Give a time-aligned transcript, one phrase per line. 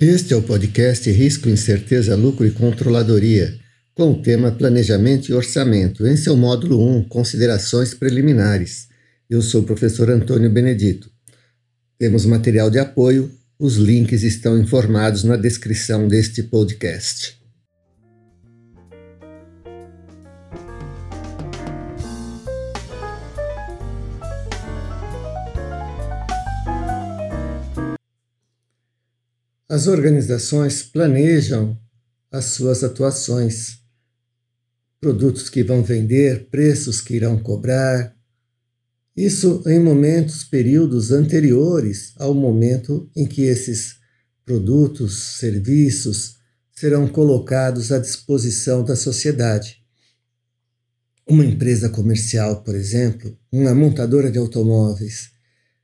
[0.00, 3.58] Este é o podcast Risco, Incerteza, Lucro e Controladoria,
[3.94, 8.88] com o tema Planejamento e Orçamento, em seu módulo 1, Considerações Preliminares.
[9.30, 11.08] Eu sou o professor Antônio Benedito.
[11.98, 17.43] Temos material de apoio, os links estão informados na descrição deste podcast.
[29.74, 31.76] As organizações planejam
[32.30, 33.80] as suas atuações,
[35.00, 38.14] produtos que vão vender, preços que irão cobrar.
[39.16, 43.96] Isso em momentos, períodos anteriores ao momento em que esses
[44.46, 46.36] produtos, serviços
[46.70, 49.78] serão colocados à disposição da sociedade.
[51.26, 55.30] Uma empresa comercial, por exemplo, uma montadora de automóveis,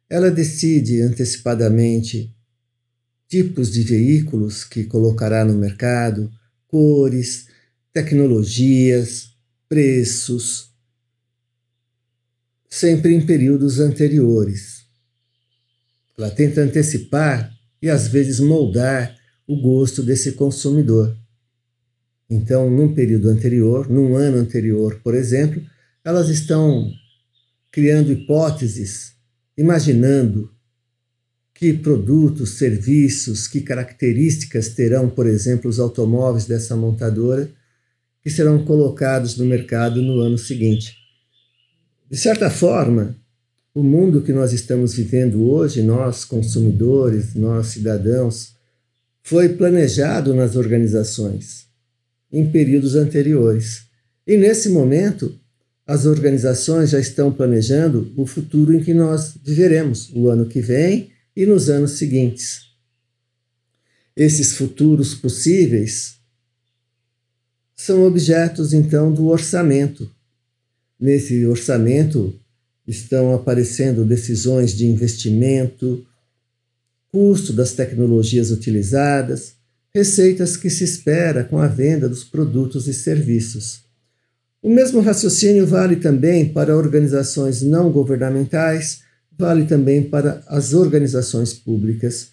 [0.08, 2.32] ela decide antecipadamente
[3.30, 6.28] tipos de veículos que colocará no mercado,
[6.66, 7.46] cores,
[7.92, 9.30] tecnologias,
[9.68, 10.72] preços,
[12.68, 14.84] sempre em períodos anteriores.
[16.18, 21.16] Ela tenta antecipar e às vezes moldar o gosto desse consumidor.
[22.28, 25.62] Então, num período anterior, num ano anterior, por exemplo,
[26.04, 26.90] elas estão
[27.70, 29.14] criando hipóteses,
[29.56, 30.52] imaginando
[31.61, 37.50] que produtos, serviços, que características terão, por exemplo, os automóveis dessa montadora
[38.22, 40.97] que serão colocados no mercado no ano seguinte.
[42.11, 43.14] De certa forma,
[43.75, 48.55] o mundo que nós estamos vivendo hoje, nós consumidores, nós cidadãos,
[49.22, 51.66] foi planejado nas organizações
[52.33, 53.83] em períodos anteriores.
[54.27, 55.38] E nesse momento,
[55.86, 61.09] as organizações já estão planejando o futuro em que nós viveremos, o ano que vem
[61.36, 62.70] e nos anos seguintes.
[64.16, 66.18] Esses futuros possíveis
[67.74, 70.10] são objetos, então, do orçamento.
[70.98, 72.38] Nesse orçamento
[72.86, 76.04] estão aparecendo decisões de investimento,
[77.10, 79.54] custo das tecnologias utilizadas,
[79.94, 83.80] receitas que se espera com a venda dos produtos e serviços.
[84.62, 89.00] O mesmo raciocínio vale também para organizações não governamentais
[89.40, 92.28] vale também para as organizações públicas.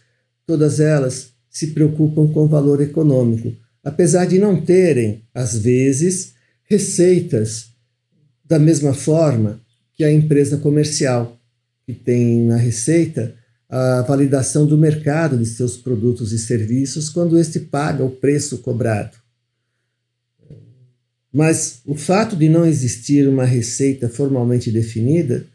[0.46, 3.52] Todas elas se preocupam com o valor econômico,
[3.84, 6.34] apesar de não terem, às vezes,
[6.70, 7.70] receitas
[8.46, 9.60] da mesma forma
[9.96, 11.40] que a empresa comercial,
[11.86, 13.34] que tem na receita
[13.70, 19.18] a validação do mercado de seus produtos e serviços quando este paga o preço cobrado.
[21.34, 25.46] Mas o fato de não existir uma receita formalmente definida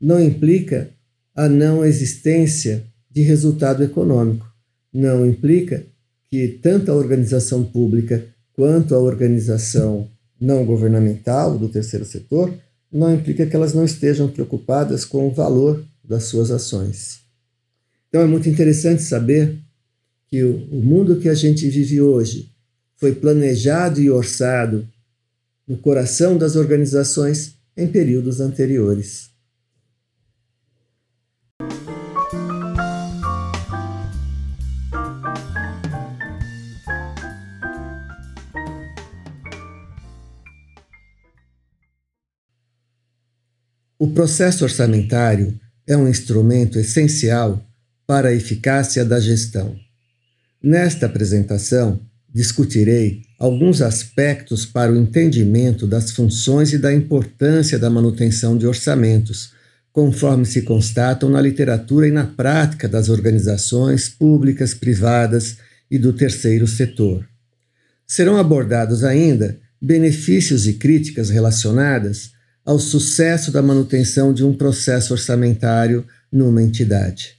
[0.00, 0.90] não implica
[1.34, 4.46] a não existência de resultado econômico.
[4.92, 5.84] Não implica
[6.30, 10.08] que tanto a organização pública quanto a organização
[10.40, 12.52] não governamental do terceiro setor
[12.90, 17.20] não implica que elas não estejam preocupadas com o valor das suas ações.
[18.08, 19.58] Então é muito interessante saber
[20.28, 22.50] que o, mundo que a gente vive hoje
[22.96, 24.88] foi planejado e orçado
[25.66, 29.30] no coração das organizações em períodos anteriores.
[44.06, 47.60] O processo orçamentário é um instrumento essencial
[48.06, 49.74] para a eficácia da gestão.
[50.62, 51.98] Nesta apresentação,
[52.32, 59.50] discutirei alguns aspectos para o entendimento das funções e da importância da manutenção de orçamentos,
[59.92, 65.56] conforme se constatam na literatura e na prática das organizações públicas, privadas
[65.90, 67.28] e do terceiro setor.
[68.06, 72.35] Serão abordados ainda benefícios e críticas relacionadas
[72.66, 77.36] ao sucesso da manutenção de um processo orçamentário numa entidade.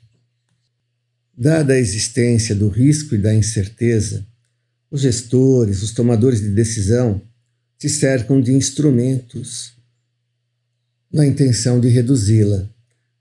[1.38, 4.26] Dada a existência do risco e da incerteza,
[4.90, 7.22] os gestores, os tomadores de decisão
[7.78, 9.74] se cercam de instrumentos
[11.12, 12.68] na intenção de reduzi-la.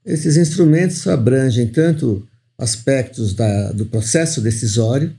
[0.05, 2.25] Esses instrumentos abrangem tanto
[2.57, 5.13] aspectos da, do processo decisório,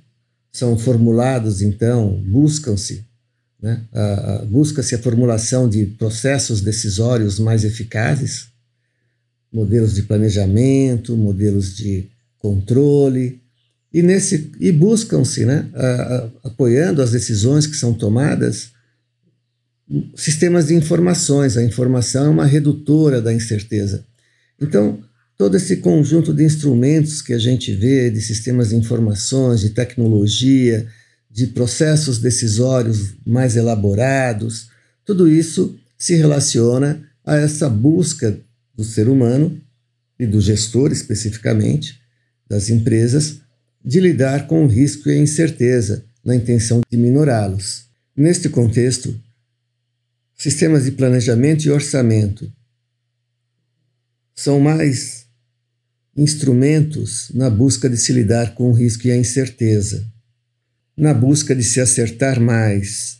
[0.51, 3.07] são formulados, então, buscam-se
[3.61, 3.83] né?
[4.49, 8.49] Busca-se a formulação de processos decisórios mais eficazes,
[9.53, 12.07] modelos de planejamento, modelos de
[12.39, 13.41] controle,
[13.93, 15.67] e, nesse, e buscam-se, né,
[16.45, 18.69] apoiando as decisões que são tomadas,
[20.15, 21.57] sistemas de informações.
[21.57, 24.05] A informação é uma redutora da incerteza.
[24.61, 25.03] Então,
[25.39, 30.87] todo esse conjunto de instrumentos que a gente vê, de sistemas de informações, de tecnologia,
[31.39, 34.71] de processos decisórios mais elaborados,
[35.05, 38.37] tudo isso se relaciona a essa busca
[38.75, 39.61] do ser humano
[40.19, 42.01] e do gestor especificamente,
[42.49, 43.41] das empresas,
[43.85, 47.85] de lidar com o risco e a incerteza, na intenção de minorá-los.
[48.17, 49.17] Neste contexto,
[50.37, 52.53] sistemas de planejamento e orçamento
[54.35, 55.25] são mais
[56.17, 60.05] instrumentos na busca de se lidar com o risco e a incerteza,
[60.99, 63.19] na busca de se acertar mais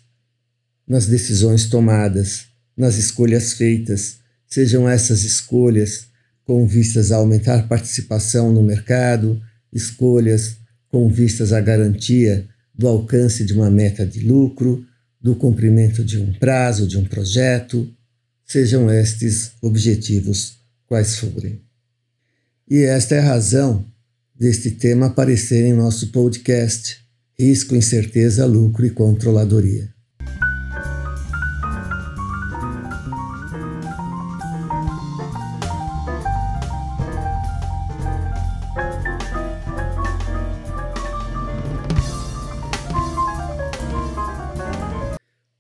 [0.87, 2.47] nas decisões tomadas,
[2.77, 4.17] nas escolhas feitas,
[4.49, 6.09] sejam essas escolhas
[6.45, 9.41] com vistas a aumentar participação no mercado,
[9.73, 10.57] escolhas
[10.89, 14.85] com vistas à garantia do alcance de uma meta de lucro,
[15.21, 17.89] do cumprimento de um prazo de um projeto,
[18.45, 21.61] sejam estes objetivos quais forem.
[22.69, 23.85] E esta é a razão
[24.35, 27.08] deste tema aparecer em nosso podcast
[27.41, 29.95] Risco, Incerteza, Lucro e Controladoria.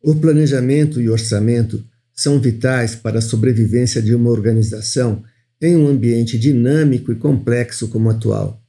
[0.03, 5.23] O planejamento e orçamento são vitais para a sobrevivência de uma organização
[5.63, 8.68] em um ambiente dinâmico e complexo como o atual.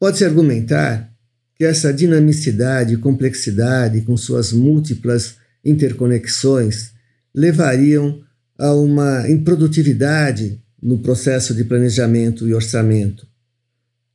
[0.00, 1.12] Pode-se argumentar
[1.54, 6.92] que essa dinamicidade e complexidade, com suas múltiplas interconexões,
[7.34, 8.22] levariam
[8.56, 13.28] a uma improdutividade no processo de planejamento e orçamento.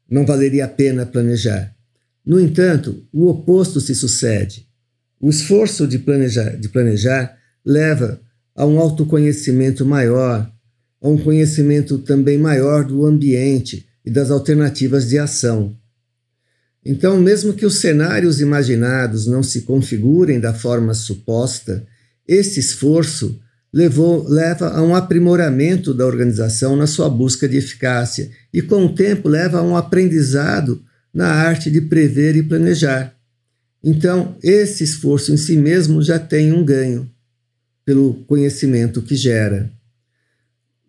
[0.10, 1.72] Não valeria a pena planejar.
[2.26, 4.68] No entanto, o oposto se sucede.
[5.22, 8.20] O esforço de planejar, de planejar leva
[8.56, 10.52] a um autoconhecimento maior,
[11.00, 15.76] a um conhecimento também maior do ambiente e das alternativas de ação.
[16.86, 21.86] Então, mesmo que os cenários imaginados não se configurem da forma suposta,
[22.28, 23.40] esse esforço
[23.74, 28.94] levou, leva a um aprimoramento da organização na sua busca de eficácia e, com o
[28.94, 30.82] tempo, leva a um aprendizado
[31.12, 33.16] na arte de prever e planejar.
[33.84, 37.10] Então, esse esforço em si mesmo já tem um ganho
[37.84, 39.72] pelo conhecimento que gera.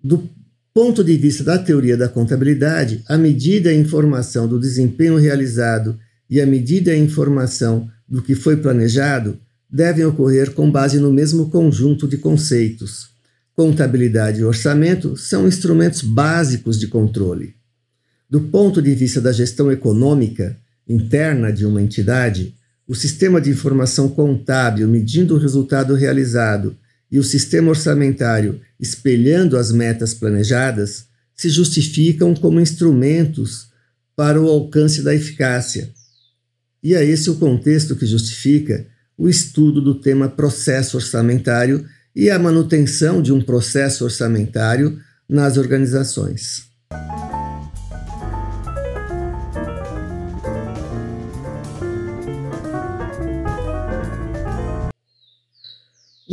[0.03, 0.31] Do
[0.77, 6.39] ponto de vista da teoria da contabilidade, a medida e informação do desempenho realizado e
[6.39, 9.39] a medida e informação do que foi planejado
[9.71, 13.09] devem ocorrer com base no mesmo conjunto de conceitos.
[13.55, 17.55] Contabilidade e orçamento são instrumentos básicos de controle.
[18.29, 22.55] Do ponto de vista da gestão econômica interna de uma entidade,
[22.87, 26.77] o sistema de informação contábil medindo o resultado realizado
[27.11, 33.69] e o sistema orçamentário espelhando as metas planejadas se justificam como instrumentos
[34.15, 35.91] para o alcance da eficácia.
[36.83, 38.87] E é esse o contexto que justifica
[39.19, 44.99] o estudo do tema processo orçamentário e a manutenção de um processo orçamentário
[45.29, 46.65] nas organizações.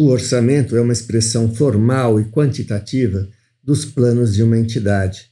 [0.03, 3.25] O orçamento é uma expressão formal e quantitativa
[3.63, 5.31] dos planos de uma entidade.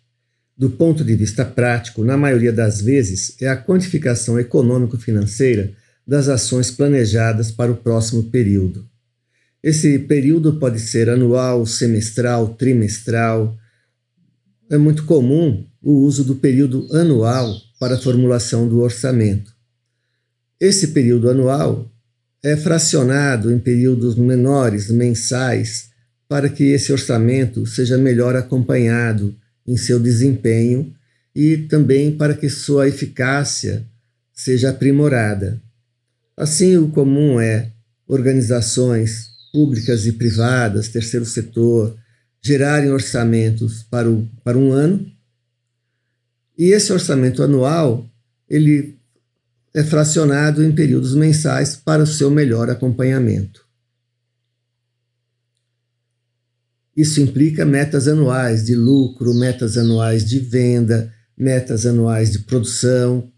[0.58, 5.74] Do ponto de vista prático, na maioria das vezes, é a quantificação econômico-financeira
[6.08, 8.88] das ações planejadas para o próximo período.
[9.62, 13.58] Esse período pode ser anual, semestral, trimestral.
[14.70, 19.54] É muito comum o uso do período anual para a formulação do orçamento.
[20.58, 21.91] Esse período anual
[22.44, 25.90] é fracionado em períodos menores, mensais,
[26.28, 29.36] para que esse orçamento seja melhor acompanhado
[29.68, 30.94] em seu desempenho
[31.36, 33.86] e também para que sua eficácia
[34.34, 35.62] seja aprimorada.
[36.36, 37.72] Assim, o comum é
[38.08, 41.96] organizações públicas e privadas, terceiro setor,
[42.42, 45.06] gerarem orçamentos para, o, para um ano,
[46.58, 48.10] e esse orçamento anual
[48.50, 49.01] ele
[49.74, 53.66] é fracionado em períodos mensais para o seu melhor acompanhamento.
[56.96, 63.32] Isso implica metas anuais de lucro, metas anuais de venda, metas anuais de produção,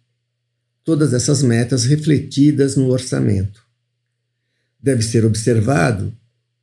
[0.83, 3.61] todas essas metas refletidas no orçamento.
[4.81, 6.11] Deve ser observado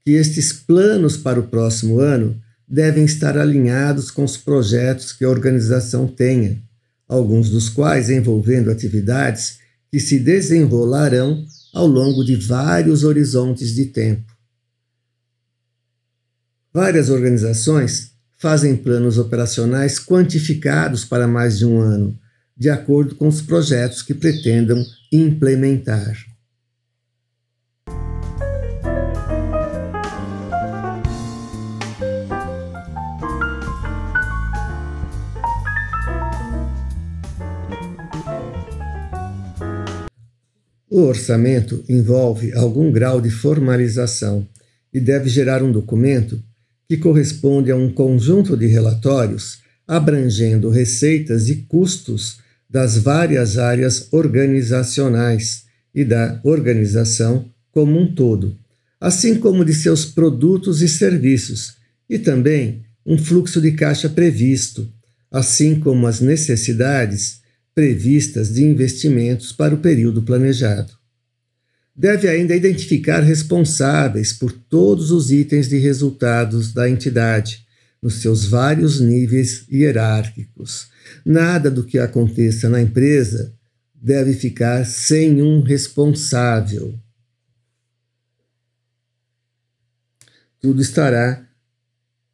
[0.05, 5.29] que estes planos para o próximo ano devem estar alinhados com os projetos que a
[5.29, 6.61] organização tenha,
[7.09, 9.60] alguns dos quais envolvendo atividades
[9.91, 11.45] que se desenrolarão
[11.75, 14.31] ao longo de vários horizontes de tempo.
[16.73, 22.19] Várias organizações fazem planos operacionais quantificados para mais de um ano,
[22.57, 24.83] de acordo com os projetos que pretendam
[25.13, 26.30] implementar.
[40.91, 44.45] O orçamento envolve algum grau de formalização
[44.93, 46.43] e deve gerar um documento
[46.89, 55.65] que corresponde a um conjunto de relatórios abrangendo receitas e custos das várias áreas organizacionais
[55.95, 58.57] e da organização como um todo,
[59.01, 61.75] assim como de seus produtos e serviços,
[62.09, 64.89] e também um fluxo de caixa previsto,
[65.31, 67.40] assim como as necessidades
[67.81, 70.93] previstas de investimentos para o período planejado.
[71.97, 77.67] Deve ainda identificar responsáveis por todos os itens de resultados da entidade,
[78.03, 80.89] nos seus vários níveis hierárquicos.
[81.25, 83.55] Nada do que aconteça na empresa
[83.95, 87.01] deve ficar sem um responsável.
[90.61, 91.47] Tudo estará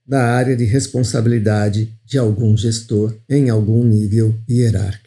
[0.04, 5.05] na área de responsabilidade de algum gestor em algum nível hierárquico.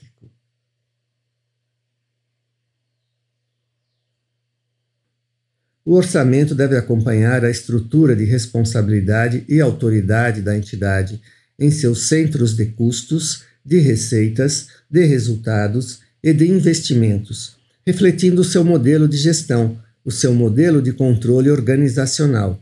[5.86, 11.22] O orçamento deve acompanhar a estrutura de responsabilidade e autoridade da entidade
[11.58, 17.56] em seus centros de custos, de receitas, de resultados e de investimentos,
[17.86, 22.60] refletindo o seu modelo de gestão, o seu modelo de controle organizacional.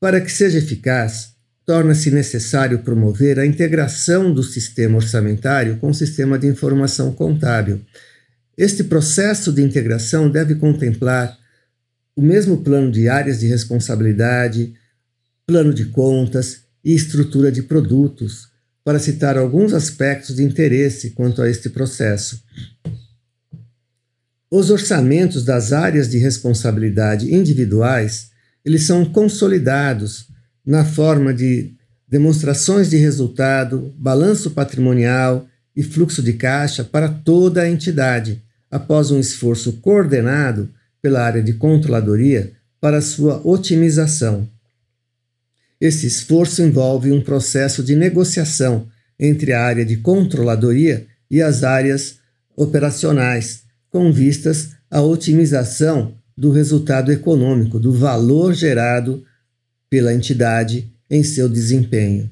[0.00, 1.30] Para que seja eficaz,
[1.66, 7.80] torna-se necessário promover a integração do sistema orçamentário com o sistema de informação contábil.
[8.56, 11.36] Este processo de integração deve contemplar
[12.18, 14.74] o mesmo plano de áreas de responsabilidade,
[15.46, 18.48] plano de contas e estrutura de produtos,
[18.82, 22.42] para citar alguns aspectos de interesse quanto a este processo.
[24.50, 28.32] Os orçamentos das áreas de responsabilidade individuais,
[28.64, 30.26] eles são consolidados
[30.66, 31.76] na forma de
[32.08, 35.46] demonstrações de resultado, balanço patrimonial
[35.76, 40.68] e fluxo de caixa para toda a entidade, após um esforço coordenado
[41.00, 44.48] pela área de controladoria para sua otimização.
[45.80, 48.86] Esse esforço envolve um processo de negociação
[49.18, 52.18] entre a área de controladoria e as áreas
[52.56, 59.24] operacionais, com vistas à otimização do resultado econômico, do valor gerado
[59.90, 62.30] pela entidade em seu desempenho.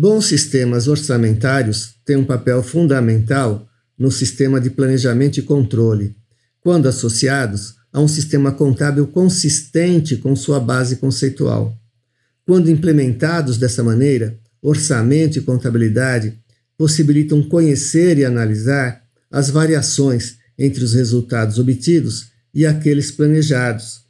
[0.00, 6.14] Bons sistemas orçamentários têm um papel fundamental no sistema de planejamento e controle,
[6.60, 11.76] quando associados a um sistema contábil consistente com sua base conceitual.
[12.46, 16.38] Quando implementados dessa maneira, orçamento e contabilidade
[16.76, 24.02] possibilitam conhecer e analisar as variações entre os resultados obtidos e aqueles planejados,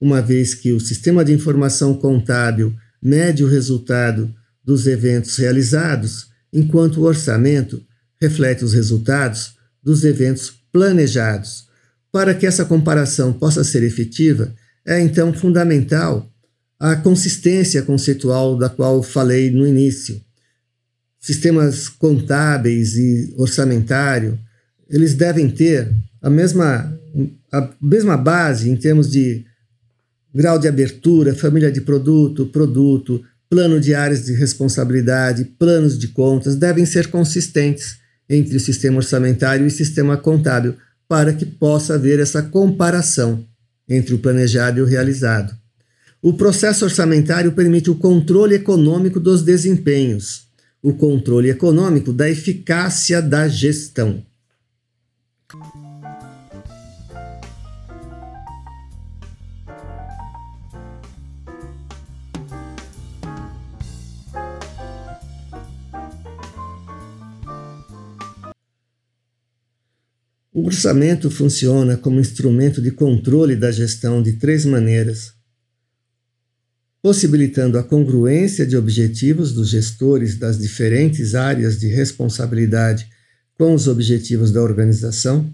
[0.00, 4.34] uma vez que o sistema de informação contábil mede o resultado
[4.66, 7.80] dos eventos realizados, enquanto o orçamento
[8.20, 11.68] reflete os resultados dos eventos planejados.
[12.10, 14.52] Para que essa comparação possa ser efetiva,
[14.84, 16.28] é então fundamental
[16.78, 20.20] a consistência conceitual da qual falei no início.
[21.20, 24.38] Sistemas contábeis e orçamentário,
[24.88, 26.98] eles devem ter a mesma,
[27.52, 29.44] a mesma base em termos de
[30.34, 36.56] grau de abertura, família de produto, produto, plano de áreas de responsabilidade, planos de contas
[36.56, 37.98] devem ser consistentes
[38.28, 40.76] entre o sistema orçamentário e o sistema contábil
[41.08, 43.44] para que possa haver essa comparação
[43.88, 45.56] entre o planejado e o realizado.
[46.20, 50.48] O processo orçamentário permite o controle econômico dos desempenhos,
[50.82, 54.24] o controle econômico da eficácia da gestão.
[70.56, 75.34] O orçamento funciona como instrumento de controle da gestão de três maneiras:
[77.02, 83.06] possibilitando a congruência de objetivos dos gestores das diferentes áreas de responsabilidade
[83.58, 85.46] com os objetivos da organização,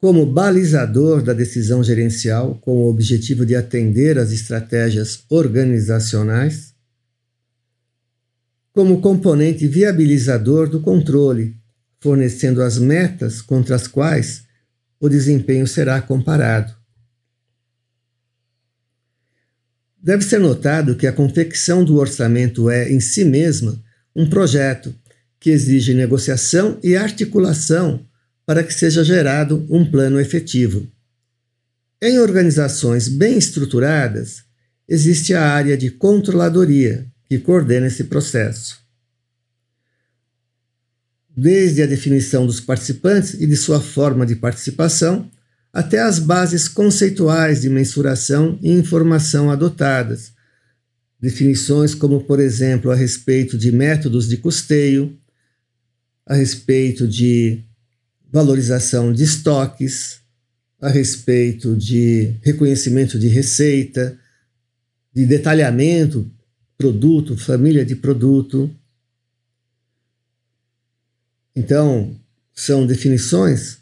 [0.00, 6.72] como balizador da decisão gerencial, com o objetivo de atender às estratégias organizacionais,
[8.72, 11.62] como componente viabilizador do controle,
[12.04, 14.44] fornecendo as metas contra as quais
[15.00, 16.76] o desempenho será comparado.
[20.02, 23.82] Deve ser notado que a confecção do orçamento é, em si mesma,
[24.14, 24.94] um projeto
[25.40, 28.06] que exige negociação e articulação
[28.44, 30.86] para que seja gerado um plano efetivo.
[32.02, 34.42] Em organizações bem estruturadas,
[34.86, 38.83] existe a área de controladoria, que coordena esse processo.
[41.36, 45.30] Desde a definição dos participantes e de sua forma de participação,
[45.72, 50.32] até as bases conceituais de mensuração e informação adotadas.
[51.20, 55.18] Definições como, por exemplo, a respeito de métodos de custeio,
[56.24, 57.64] a respeito de
[58.30, 60.20] valorização de estoques,
[60.80, 64.16] a respeito de reconhecimento de receita,
[65.12, 66.30] de detalhamento,
[66.76, 68.70] produto, família de produto.
[71.56, 72.14] Então,
[72.54, 73.78] são definições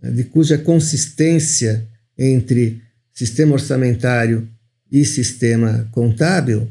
[0.00, 4.48] né, de cuja consistência entre sistema orçamentário
[4.90, 6.70] e sistema contábil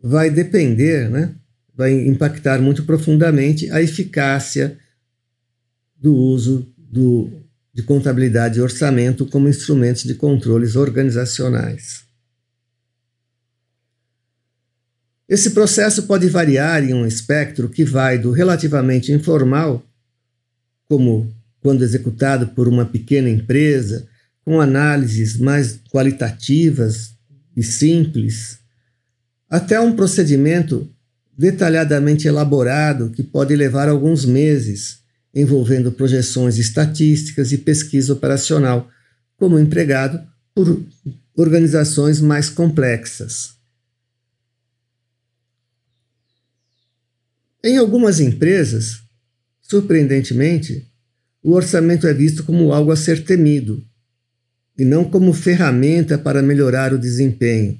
[0.00, 1.34] vai depender, né,
[1.74, 4.78] vai impactar muito profundamente a eficácia
[5.96, 7.30] do uso do,
[7.72, 12.07] de contabilidade e orçamento como instrumentos de controles organizacionais.
[15.28, 19.84] Esse processo pode variar em um espectro que vai do relativamente informal,
[20.88, 21.30] como
[21.60, 24.08] quando executado por uma pequena empresa,
[24.42, 27.10] com análises mais qualitativas
[27.54, 28.58] e simples,
[29.50, 30.88] até um procedimento
[31.36, 35.00] detalhadamente elaborado que pode levar alguns meses
[35.34, 38.88] envolvendo projeções estatísticas e pesquisa operacional,
[39.36, 40.20] como empregado
[40.54, 40.82] por
[41.36, 43.57] organizações mais complexas.
[47.68, 49.02] Em algumas empresas,
[49.60, 50.86] surpreendentemente,
[51.42, 53.84] o orçamento é visto como algo a ser temido
[54.78, 57.78] e não como ferramenta para melhorar o desempenho.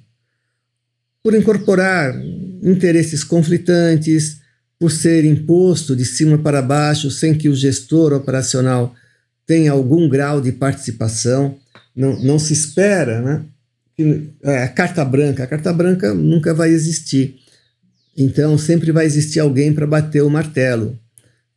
[1.22, 2.14] Por incorporar
[2.62, 4.42] interesses conflitantes,
[4.78, 8.94] por ser imposto de cima para baixo sem que o gestor operacional
[9.46, 11.56] tenha algum grau de participação.
[11.96, 13.42] Não, não se espera, né?
[14.42, 17.38] É, a carta branca, a carta branca nunca vai existir.
[18.20, 20.98] Então sempre vai existir alguém para bater o martelo,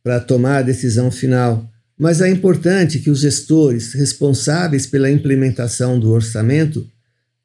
[0.00, 1.68] para tomar a decisão final.
[1.98, 6.88] Mas é importante que os gestores responsáveis pela implementação do orçamento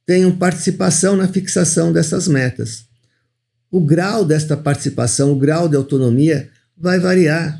[0.06, 2.86] tenham participação na fixação dessas metas.
[3.72, 7.60] O grau desta participação, o grau de autonomia, vai variar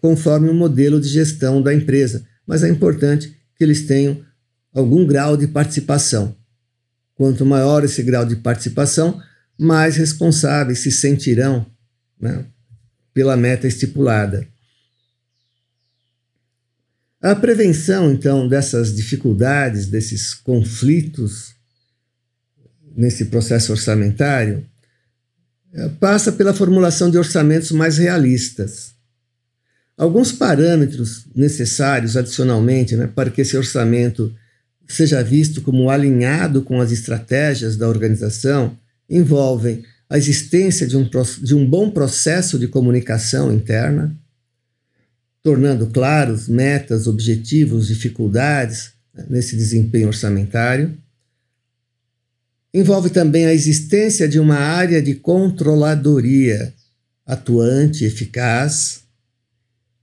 [0.00, 4.22] conforme o modelo de gestão da empresa, mas é importante que eles tenham
[4.72, 6.34] algum grau de participação.
[7.14, 9.20] Quanto maior esse grau de participação,
[9.58, 11.66] mais responsáveis se sentirão
[12.20, 12.44] né,
[13.14, 14.46] pela meta estipulada.
[17.20, 21.54] A prevenção, então, dessas dificuldades, desses conflitos
[22.94, 24.64] nesse processo orçamentário,
[25.72, 28.94] é, passa pela formulação de orçamentos mais realistas.
[29.96, 34.34] Alguns parâmetros necessários adicionalmente né, para que esse orçamento
[34.86, 41.08] seja visto como alinhado com as estratégias da organização envolvem a existência de um,
[41.42, 44.16] de um bom processo de comunicação interna,
[45.42, 50.96] tornando claros metas, objetivos, dificuldades né, nesse desempenho orçamentário.
[52.72, 56.74] Envolve também a existência de uma área de controladoria
[57.24, 59.02] atuante, eficaz,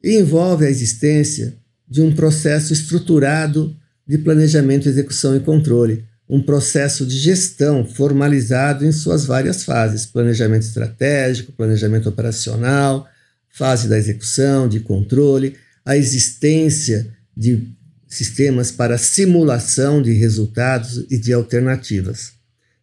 [0.03, 1.55] e envolve a existência
[1.87, 8.91] de um processo estruturado de planejamento, execução e controle, um processo de gestão formalizado em
[8.91, 13.07] suas várias fases: planejamento estratégico, planejamento operacional,
[13.49, 17.71] fase da execução, de controle, a existência de
[18.07, 22.31] sistemas para simulação de resultados e de alternativas.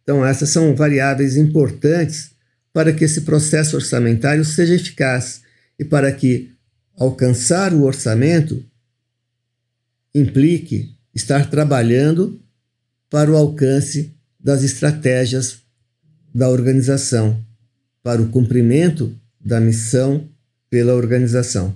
[0.01, 2.31] Então, essas são variáveis importantes
[2.71, 5.41] para que esse processo orçamentário seja eficaz
[5.77, 6.51] e para que
[6.95, 8.63] alcançar o orçamento
[10.15, 12.41] implique estar trabalhando
[13.11, 15.57] para o alcance das estratégias
[16.33, 17.45] da organização,
[18.01, 20.29] para o cumprimento da missão
[20.69, 21.75] pela organização.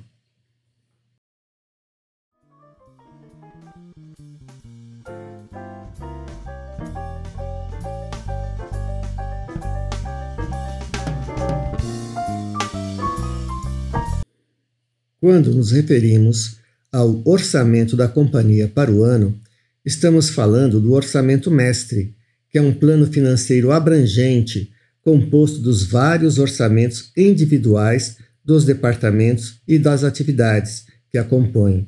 [15.19, 16.60] Quando nos referimos
[16.93, 19.38] ao orçamento da companhia para o ano,
[19.86, 22.15] estamos falando do orçamento mestre,
[22.50, 24.71] que é um plano financeiro abrangente
[25.02, 31.88] composto dos vários orçamentos individuais dos departamentos e das atividades que a compõem.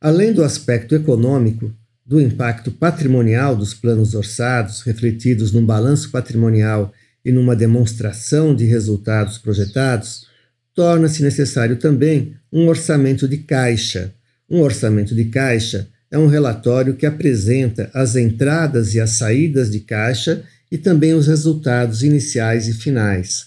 [0.00, 1.72] Além do aspecto econômico,
[2.04, 6.92] do impacto patrimonial dos planos orçados, refletidos num balanço patrimonial
[7.24, 10.26] e numa demonstração de resultados projetados,
[10.74, 14.14] torna-se necessário também um orçamento de caixa.
[14.48, 19.80] Um orçamento de caixa é um relatório que apresenta as entradas e as saídas de
[19.80, 23.46] caixa e também os resultados iniciais e finais.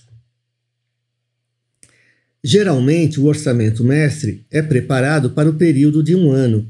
[2.43, 6.67] Geralmente, o orçamento mestre é preparado para o período de um ano.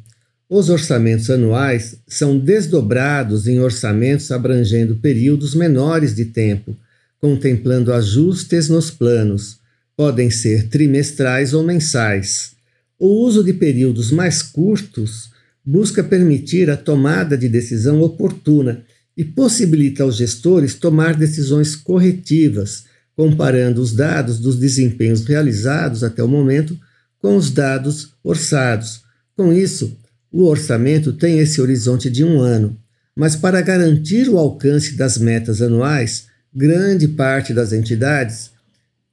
[0.50, 6.76] Os orçamentos anuais são desdobrados em orçamentos abrangendo períodos menores de tempo,
[7.22, 9.60] contemplando ajustes nos planos.
[9.96, 12.52] Podem ser trimestrais ou mensais.
[13.00, 15.32] O uso de períodos mais curtos
[15.66, 18.84] busca permitir a tomada de decisão oportuna
[19.16, 26.28] e possibilita aos gestores tomar decisões corretivas, comparando os dados dos desempenhos realizados até o
[26.28, 26.78] momento
[27.20, 29.02] com os dados orçados.
[29.36, 29.98] Com isso,
[30.32, 32.78] o orçamento tem esse horizonte de um ano,
[33.16, 38.52] mas para garantir o alcance das metas anuais, grande parte das entidades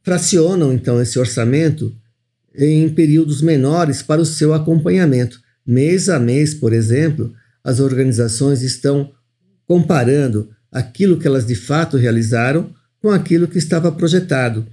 [0.02, 1.94] fracionam então esse orçamento
[2.56, 9.12] em períodos menores para o seu acompanhamento, Mês a mês, por exemplo, as organizações estão
[9.66, 14.66] comparando aquilo que elas de fato realizaram com aquilo que estava projetado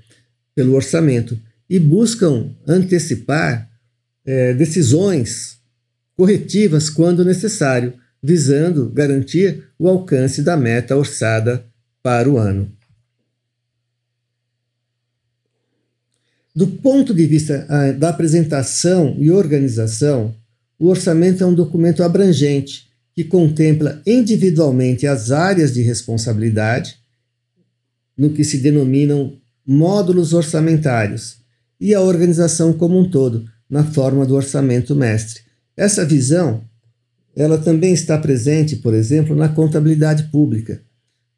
[0.56, 1.38] pelo orçamento
[1.70, 3.70] e buscam antecipar
[4.26, 5.58] é, decisões
[6.16, 11.66] corretivas quando necessário, visando garantir o alcance da meta orçada
[12.02, 12.72] para o ano.
[16.56, 20.34] Do ponto de vista ah, da apresentação e organização,
[20.80, 26.98] o orçamento é um documento abrangente que contempla individualmente as áreas de responsabilidade,
[28.18, 31.38] no que se denominam módulos orçamentários,
[31.80, 35.42] e a organização como um todo, na forma do orçamento mestre.
[35.76, 36.62] Essa visão,
[37.36, 40.82] ela também está presente, por exemplo, na contabilidade pública,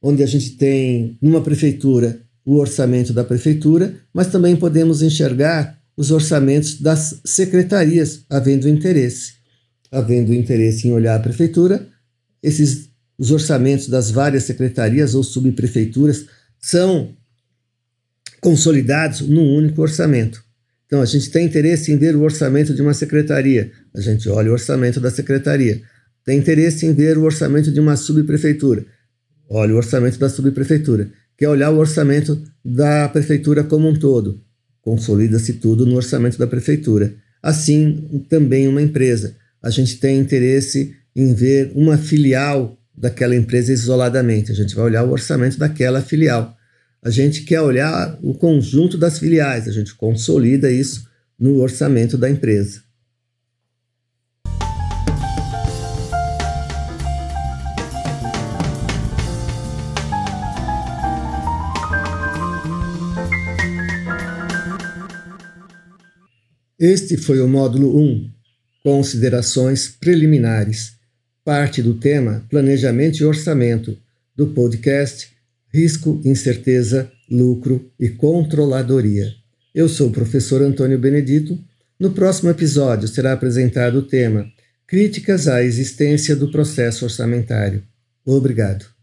[0.01, 6.11] onde a gente tem numa prefeitura o orçamento da prefeitura, mas também podemos enxergar os
[6.11, 9.33] orçamentos das secretarias, havendo interesse.
[9.91, 11.87] Havendo interesse em olhar a prefeitura,
[12.41, 16.27] esses os orçamentos das várias secretarias ou subprefeituras
[16.59, 17.15] são
[18.39, 20.43] consolidados num único orçamento.
[20.85, 24.51] Então, a gente tem interesse em ver o orçamento de uma secretaria, a gente olha
[24.51, 25.81] o orçamento da secretaria.
[26.23, 28.85] Tem interesse em ver o orçamento de uma subprefeitura,
[29.49, 31.11] olha o orçamento da subprefeitura.
[31.37, 34.43] Quer olhar o orçamento da prefeitura como um todo,
[34.87, 37.13] Consolida-se tudo no orçamento da prefeitura.
[37.43, 39.35] Assim, também uma empresa.
[39.61, 44.49] A gente tem interesse em ver uma filial daquela empresa isoladamente.
[44.49, 46.55] A gente vai olhar o orçamento daquela filial.
[47.03, 51.05] A gente quer olhar o conjunto das filiais, a gente consolida isso
[51.37, 52.79] no orçamento da empresa.
[66.79, 68.29] Este foi o módulo 1,
[68.83, 70.91] Considerações Preliminares,
[71.43, 73.97] parte do tema Planejamento e Orçamento,
[74.35, 75.29] do podcast
[75.73, 79.33] Risco, Incerteza, Lucro e Controladoria.
[79.73, 81.57] Eu sou o professor Antônio Benedito.
[81.99, 84.45] No próximo episódio será apresentado o tema
[84.85, 87.81] Críticas à existência do processo orçamentário.
[88.23, 88.96] Obrigado.